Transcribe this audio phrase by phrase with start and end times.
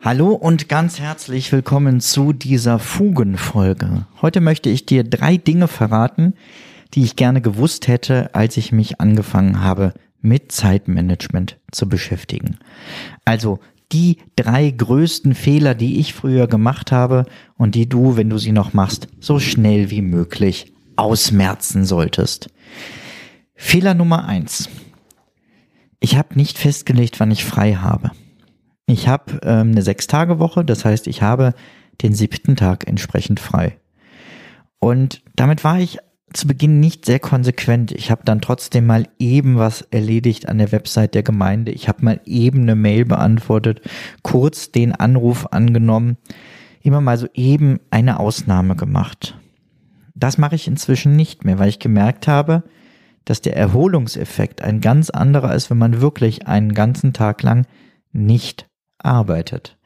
[0.00, 4.06] Hallo und ganz herzlich willkommen zu dieser Fugenfolge.
[4.22, 6.34] Heute möchte ich dir drei Dinge verraten,
[6.94, 12.56] die ich gerne gewusst hätte, als ich mich angefangen habe, mit Zeitmanagement zu beschäftigen.
[13.24, 13.58] Also
[13.92, 17.26] die drei größten Fehler, die ich früher gemacht habe
[17.58, 22.48] und die du, wenn du sie noch machst, so schnell wie möglich ausmerzen solltest.
[23.56, 24.68] Fehler Nummer eins.
[25.98, 28.12] Ich habe nicht festgelegt, wann ich frei habe.
[28.86, 31.54] Ich habe ähm, eine Sechs-Tage-Woche, das heißt, ich habe
[32.02, 33.78] den siebten Tag entsprechend frei.
[34.78, 35.98] Und damit war ich
[36.32, 37.92] zu Beginn nicht sehr konsequent.
[37.92, 41.72] Ich habe dann trotzdem mal eben was erledigt an der Website der Gemeinde.
[41.72, 43.80] Ich habe mal eben eine Mail beantwortet,
[44.22, 46.18] kurz den Anruf angenommen,
[46.82, 49.38] immer mal so eben eine Ausnahme gemacht.
[50.14, 52.62] Das mache ich inzwischen nicht mehr, weil ich gemerkt habe,
[53.26, 57.66] dass der Erholungseffekt ein ganz anderer ist, wenn man wirklich einen ganzen Tag lang
[58.12, 58.66] nicht
[58.98, 59.76] arbeitet.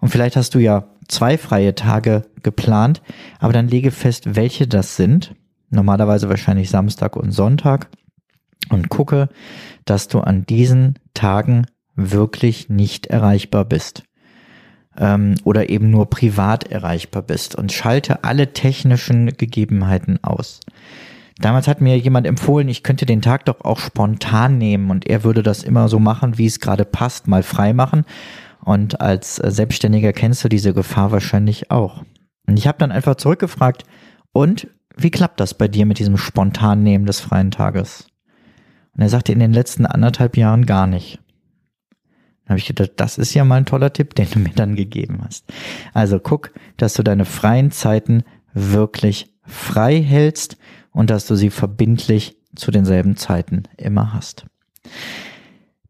[0.00, 3.02] Und vielleicht hast du ja zwei freie Tage geplant,
[3.40, 5.34] aber dann lege fest, welche das sind
[5.72, 7.88] normalerweise wahrscheinlich Samstag und Sonntag
[8.68, 9.28] und gucke,
[9.84, 14.04] dass du an diesen Tagen wirklich nicht erreichbar bist
[14.96, 20.60] ähm, oder eben nur privat erreichbar bist und schalte alle technischen Gegebenheiten aus.
[21.42, 25.24] Damals hat mir jemand empfohlen, ich könnte den Tag doch auch spontan nehmen und er
[25.24, 28.04] würde das immer so machen, wie es gerade passt, mal frei machen.
[28.64, 32.04] Und als Selbstständiger kennst du diese Gefahr wahrscheinlich auch.
[32.46, 33.84] Und ich habe dann einfach zurückgefragt,
[34.32, 38.06] und wie klappt das bei dir mit diesem spontan Nehmen des freien Tages?
[38.94, 41.18] Und er sagte in den letzten anderthalb Jahren gar nicht.
[42.44, 44.76] Dann habe ich gedacht, das ist ja mal ein toller Tipp, den du mir dann
[44.76, 45.52] gegeben hast.
[45.92, 48.22] Also guck, dass du deine freien Zeiten
[48.54, 50.56] wirklich frei hältst
[50.92, 54.46] und dass du sie verbindlich zu denselben Zeiten immer hast.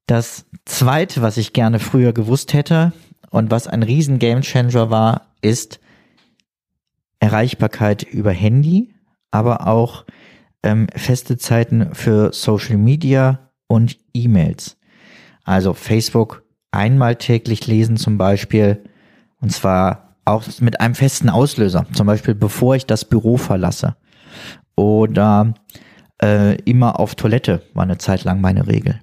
[0.06, 2.92] Das zweite, was ich gerne früher gewusst hätte
[3.30, 5.80] und was ein riesen Gamechanger war, ist,
[7.20, 8.94] Erreichbarkeit über Handy,
[9.30, 10.04] aber auch
[10.62, 14.76] ähm, feste Zeiten für Social Media und E-Mails.
[15.44, 16.42] Also Facebook
[16.72, 18.82] einmal täglich lesen zum Beispiel
[19.40, 23.96] und zwar auch mit einem festen Auslöser, zum Beispiel bevor ich das Büro verlasse
[24.82, 25.54] oder
[26.20, 29.00] äh, immer auf Toilette war eine Zeit lang meine Regel.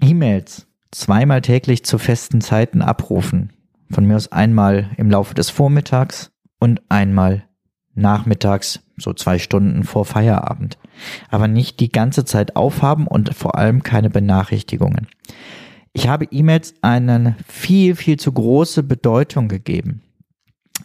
[0.00, 3.52] E-Mails zweimal täglich zu festen Zeiten abrufen.
[3.90, 7.44] Von mir aus einmal im Laufe des Vormittags und einmal
[7.94, 10.78] nachmittags, so zwei Stunden vor Feierabend.
[11.30, 15.08] Aber nicht die ganze Zeit aufhaben und vor allem keine Benachrichtigungen.
[15.92, 20.02] Ich habe E-Mails eine viel, viel zu große Bedeutung gegeben.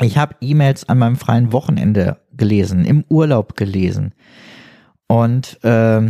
[0.02, 4.14] Ich habe E-Mails an meinem freien Wochenende gelesen, im Urlaub gelesen.
[5.08, 6.02] Und äh,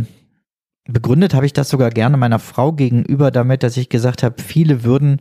[0.86, 4.84] begründet habe ich das sogar gerne meiner Frau gegenüber damit, dass ich gesagt habe, viele
[4.84, 5.20] würden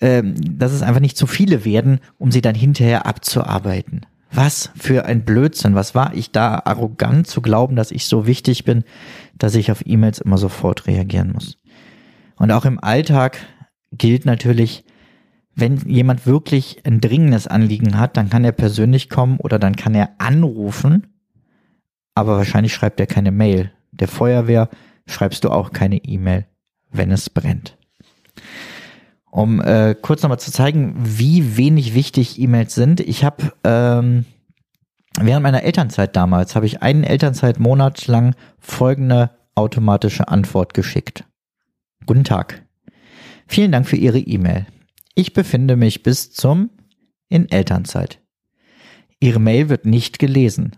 [0.00, 4.04] ähm, dass es einfach nicht zu viele werden, um sie dann hinterher abzuarbeiten.
[4.30, 5.74] Was für ein Blödsinn.
[5.74, 8.84] Was war ich da arrogant zu glauben, dass ich so wichtig bin,
[9.38, 11.56] dass ich auf E-Mails immer sofort reagieren muss.
[12.36, 13.38] Und auch im Alltag
[13.92, 14.84] gilt natürlich,
[15.56, 19.94] wenn jemand wirklich ein dringendes Anliegen hat, dann kann er persönlich kommen oder dann kann
[19.94, 21.08] er anrufen,
[22.14, 23.72] aber wahrscheinlich schreibt er keine Mail.
[23.90, 24.68] Der Feuerwehr
[25.06, 26.46] schreibst du auch keine E-Mail,
[26.92, 27.76] wenn es brennt
[29.36, 33.00] um äh, kurz nochmal zu zeigen, wie wenig wichtig E-Mails sind.
[33.00, 34.24] Ich habe ähm,
[35.20, 41.24] während meiner Elternzeit damals, habe ich einen Elternzeitmonat lang folgende automatische Antwort geschickt.
[42.06, 42.62] Guten Tag.
[43.46, 44.64] Vielen Dank für Ihre E-Mail.
[45.18, 46.68] Ich befinde mich bis zum
[47.30, 48.20] in Elternzeit.
[49.18, 50.76] Ihre Mail wird nicht gelesen.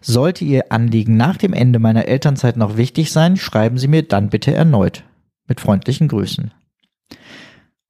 [0.00, 4.28] Sollte Ihr Anliegen nach dem Ende meiner Elternzeit noch wichtig sein, schreiben Sie mir dann
[4.28, 5.04] bitte erneut.
[5.46, 6.52] Mit freundlichen Grüßen.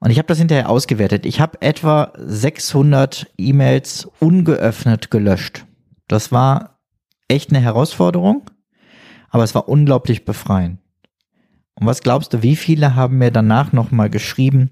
[0.00, 1.24] Und ich habe das hinterher ausgewertet.
[1.24, 5.64] Ich habe etwa 600 E-Mails ungeöffnet gelöscht.
[6.08, 6.78] Das war
[7.26, 8.50] echt eine Herausforderung,
[9.30, 10.78] aber es war unglaublich befreiend.
[11.74, 14.70] Und was glaubst du, wie viele haben mir danach nochmal geschrieben,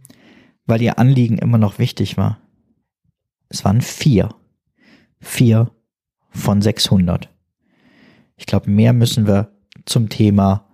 [0.67, 2.39] weil ihr Anliegen immer noch wichtig war?
[3.49, 4.35] Es waren vier.
[5.21, 5.71] Vier
[6.31, 7.29] von 600.
[8.37, 9.53] Ich glaube, mehr müssen wir
[9.85, 10.69] zum Thema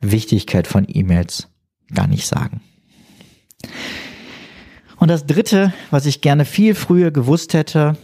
[0.00, 1.48] Wichtigkeit von E-Mails
[1.92, 2.60] gar nicht sagen.
[4.96, 7.96] Und das Dritte, was ich gerne viel früher gewusst hätte,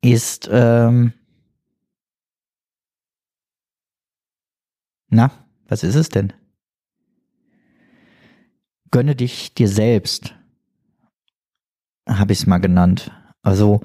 [0.00, 1.12] ist, ähm,
[5.08, 5.30] na,
[5.68, 6.32] was ist es denn?
[8.90, 10.34] Gönne dich dir selbst,
[12.08, 13.10] habe ich es mal genannt.
[13.42, 13.80] Also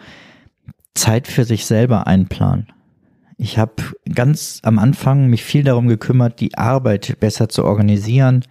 [0.95, 2.71] Zeit für sich selber einplanen.
[3.37, 3.73] Ich habe
[4.13, 8.45] ganz am Anfang mich viel darum gekümmert, die Arbeit besser zu organisieren,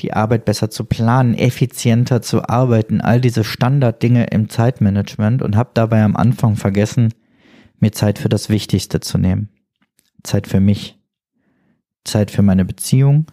[0.00, 5.70] die Arbeit besser zu planen, effizienter zu arbeiten, all diese Standarddinge im Zeitmanagement und habe
[5.74, 7.12] dabei am Anfang vergessen,
[7.80, 9.50] mir Zeit für das Wichtigste zu nehmen.
[10.22, 10.98] Zeit für mich,
[12.04, 13.26] Zeit für meine Beziehung,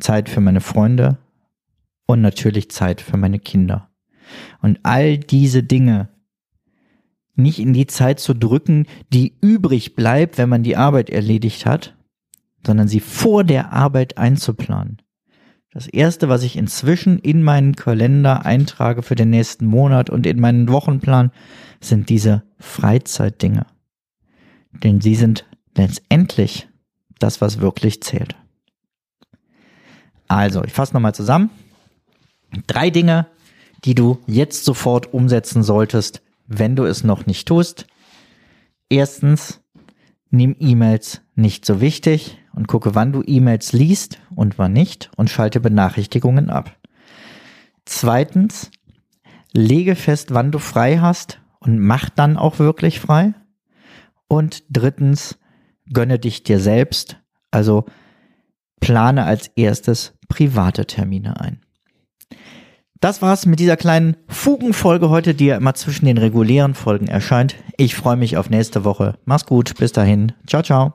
[0.00, 1.18] Zeit für meine Freunde
[2.06, 3.90] und natürlich Zeit für meine Kinder.
[4.60, 6.08] Und all diese Dinge
[7.34, 11.96] nicht in die Zeit zu drücken, die übrig bleibt, wenn man die Arbeit erledigt hat,
[12.66, 15.00] sondern sie vor der Arbeit einzuplanen.
[15.70, 20.40] Das erste, was ich inzwischen in meinen Kalender eintrage für den nächsten Monat und in
[20.40, 21.30] meinen Wochenplan,
[21.80, 23.66] sind diese Freizeitdinge.
[24.72, 25.44] Denn sie sind
[25.76, 26.68] letztendlich
[27.18, 28.34] das, was wirklich zählt.
[30.28, 31.50] Also, ich fasse nochmal zusammen.
[32.66, 33.26] Drei Dinge,
[33.84, 37.86] die du jetzt sofort umsetzen solltest, wenn du es noch nicht tust.
[38.88, 39.60] Erstens,
[40.30, 45.30] nimm E-Mails nicht so wichtig und gucke, wann du E-Mails liest und wann nicht und
[45.30, 46.76] schalte Benachrichtigungen ab.
[47.84, 48.70] Zweitens,
[49.52, 53.34] lege fest, wann du frei hast und mach dann auch wirklich frei.
[54.28, 55.38] Und drittens,
[55.92, 57.16] gönne dich dir selbst,
[57.50, 57.86] also
[58.80, 61.60] plane als erstes private Termine ein.
[63.00, 67.54] Das war's mit dieser kleinen Fugenfolge heute, die ja immer zwischen den regulären Folgen erscheint.
[67.76, 69.18] Ich freue mich auf nächste Woche.
[69.24, 70.32] Mach's gut, bis dahin.
[70.46, 70.94] Ciao, ciao.